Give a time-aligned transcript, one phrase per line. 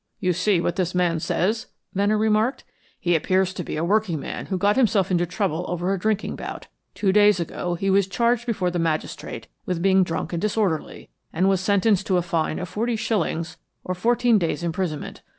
[0.19, 2.63] "You see what this man says?" Venner remarked.
[2.99, 6.65] "He appears to be a workingman who got himself into trouble over a drinking bout.
[6.95, 11.47] Two days ago he was charged before the magistrate with being drunk and disorderly, and
[11.47, 15.21] was sentenced to a fine of forty shillings or fourteen days' imprisonment.